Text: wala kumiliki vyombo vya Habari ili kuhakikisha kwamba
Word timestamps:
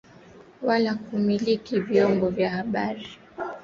wala 0.61 0.93
kumiliki 0.95 1.79
vyombo 1.79 2.29
vya 2.29 2.49
Habari 2.49 2.91
ili 2.99 3.03
kuhakikisha 3.09 3.27
kwamba 3.35 3.59